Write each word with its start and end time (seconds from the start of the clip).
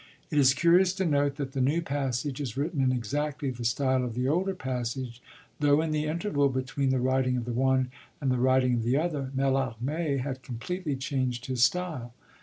It 0.31 0.39
is 0.39 0.55
curious 0.55 0.93
to 0.93 1.05
note 1.05 1.35
that 1.35 1.51
the 1.51 1.61
new 1.61 1.79
passage 1.79 2.41
is 2.41 2.57
written 2.57 2.81
in 2.81 2.91
exactly 2.91 3.51
the 3.51 3.63
style 3.63 4.03
of 4.03 4.15
the 4.15 4.27
older 4.27 4.55
passage, 4.55 5.21
though 5.59 5.79
in 5.79 5.91
the 5.91 6.05
interval 6.05 6.49
between 6.49 6.89
the 6.89 6.99
writing 6.99 7.37
of 7.37 7.45
the 7.45 7.53
one 7.53 7.91
and 8.19 8.31
the 8.31 8.39
writing 8.39 8.73
of 8.73 8.83
the 8.83 8.97
other 8.97 9.29
Mallarmé 9.37 10.19
had 10.21 10.41
completely 10.41 10.95
changed 10.95 11.45
his 11.45 11.63
style. 11.63 12.15